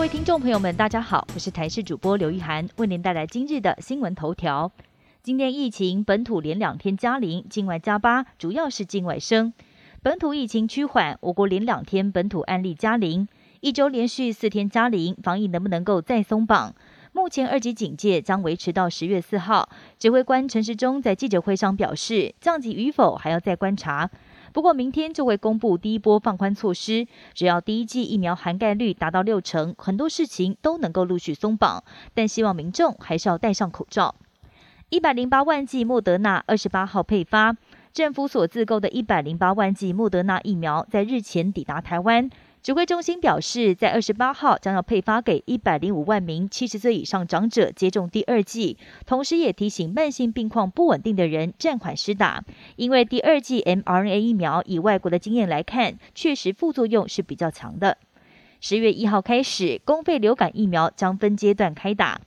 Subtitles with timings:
[0.00, 4.72] 各位听众朋友们，大家好，我是台视主播刘玉涵，为您带来今日的新闻头条。
[5.22, 9.52] 今天疫情本土连两天加零，境外加八，主要是境外生。
[10.02, 13.28] 本土疫情趋缓，我国连两天本土案例加零，
[13.60, 16.74] 一周连续四天加零，防疫能不能够再松绑？
[17.12, 19.68] 目前二级警戒将维持到十月四号。
[19.98, 24.10] 指挥官陈时中在记者会上表示，降级与否还要再观察。
[24.52, 31.84] 不过明天就会公布第一波放宽措施，只要第一剂疫苗涵盖率达到六成，很多事情都能够陆续松绑。
[32.14, 34.14] 但希望民众还是要戴上口罩。
[34.88, 37.56] 一百零八万剂莫德纳二十八号配发，
[37.92, 42.28] 政府所自购的一百零八万剂莫德纳疫苗在日前抵达台湾。
[42.62, 52.44] 指挥中心表示，在二十八号将要配发给一百零五万名七十岁以上长者接种第二剂，同时也提醒慢性病况不稳定的人暂缓施打，
[52.76, 57.96] 因为第二剂 mRNA 疫苗以外国的经验来看，确实副作用是比较强的。
[58.60, 62.20] 十月一号开始，公费流感疫苗将分阶段开打。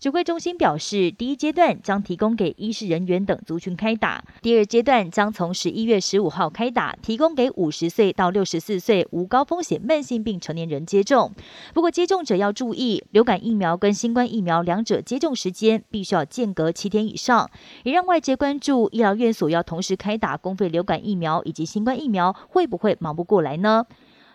[0.00, 11.32] 指挥中心表示，第一阶段将提供给医师人员等族群开打，第二阶段将从十一月十五号开打，提供给五十岁到六十四岁无高风险慢性病成年人接种。
[11.74, 17.50] 不过，接种者要注意，流感疫苗跟新冠疫苗两者接种时间必须要间隔七天以上，
[17.82, 23.84] 也让外界关注医疗院所要同时开打公费流感疫苗以及新冠疫苗，会不会忙不过来呢？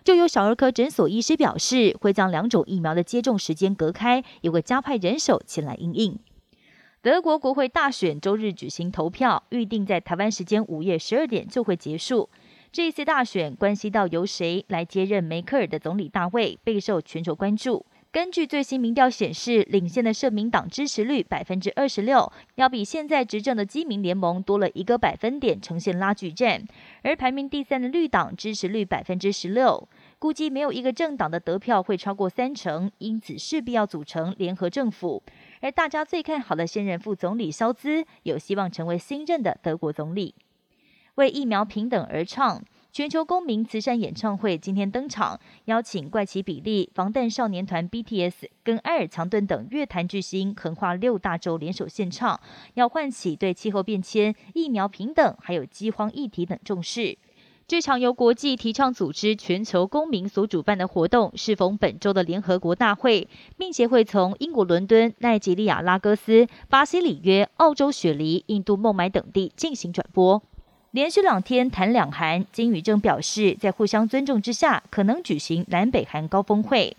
[0.04, 6.20] 就有小儿科诊所医师表示，会将两种疫苗的接种时间隔开，也会加派人手前来应应。
[7.02, 12.30] 德国国会大选周日举行投票，预定在台湾时间午夜十二点就会结束。
[12.72, 17.86] 这一次大选关系到由谁来接任梅克尔的总理大位，备受全球关注。
[18.14, 26.64] 根据最新民调显示，领先的社民党支持率百分之二十六，要比现在执政的基民联盟多了一个百分点，呈现拉锯战。
[27.02, 35.24] 而排名第三的绿党支持率百分之十六，估计没有一个政党的得票会超过三成，因此势必要组成联合政府。
[35.62, 40.36] 而大家最看好的现任副总理肖兹，有希望成为新任的德国总理，
[41.16, 42.64] 为疫苗平等而唱。
[42.94, 52.40] 全球公民慈善演唱会今天登场，邀请怪奇比利、防弹少年团 BTS 跟埃尔强顿等乐坛巨星横跨六大洲联手献唱，
[52.76, 57.18] 要唤起对气候变迁、疫苗平等还有饥荒议题等重视。
[57.68, 63.28] 这场由国际提倡组织全球公民所主办的活动，适逢本周的联合国大会，
[63.58, 70.44] 并且会从英国伦敦、奈及利亚拉各斯、巴西里约、澳洲雪梨、印度孟买等地进行转播。
[70.94, 76.96] 连续两天谈两韩，金宇正表示，在互相尊重之下，可能举行南北韩高峰会。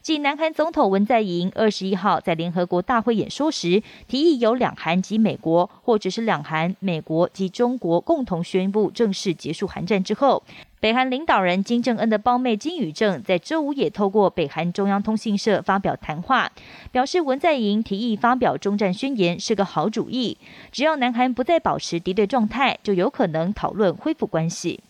[0.00, 10.42] 继南韩总统文在寅二十一号在联合国大会演说时，提议由两韩及美国，或者是两韩、美国及中国共同宣布正式结束韩战之后，
[10.84, 16.52] 北韩领导人金正恩的胞妹金宇正在周五也透过北韩中央通讯社发表谈话，
[16.92, 20.36] 表示文在寅提议发表终战宣言是个好主意，
[20.70, 24.80] 只要南韩不再保持敌对状态，就有可能讨论恢复关系。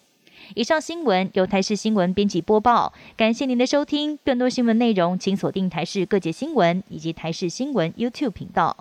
[0.57, 4.19] 以上新闻由台视新闻编辑播报，感谢您的收听。
[4.25, 8.77] 更多新闻内容，请锁定台视各界新闻以及台视新闻 YouTube 频道。